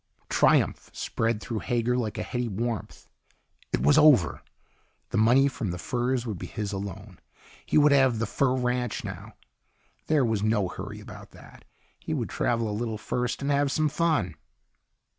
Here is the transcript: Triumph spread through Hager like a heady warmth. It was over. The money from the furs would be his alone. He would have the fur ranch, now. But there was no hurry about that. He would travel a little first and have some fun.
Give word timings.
Triumph 0.29 0.89
spread 0.93 1.39
through 1.39 1.59
Hager 1.59 1.95
like 1.95 2.17
a 2.17 2.23
heady 2.23 2.47
warmth. 2.47 3.07
It 3.71 3.81
was 3.83 3.99
over. 3.99 4.41
The 5.11 5.19
money 5.19 5.47
from 5.47 5.69
the 5.69 5.77
furs 5.77 6.25
would 6.25 6.39
be 6.39 6.47
his 6.47 6.71
alone. 6.73 7.19
He 7.67 7.77
would 7.77 7.91
have 7.91 8.17
the 8.17 8.25
fur 8.25 8.55
ranch, 8.55 9.03
now. 9.03 9.35
But 9.99 10.07
there 10.07 10.25
was 10.25 10.41
no 10.41 10.69
hurry 10.69 11.01
about 11.01 11.29
that. 11.33 11.65
He 11.99 12.15
would 12.15 12.29
travel 12.29 12.67
a 12.67 12.71
little 12.73 12.97
first 12.97 13.43
and 13.43 13.51
have 13.51 13.71
some 13.71 13.89
fun. 13.89 14.33